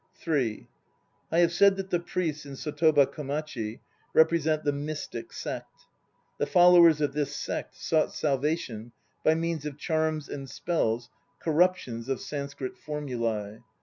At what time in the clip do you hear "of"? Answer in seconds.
7.01-7.13, 9.63-9.77, 12.09-12.19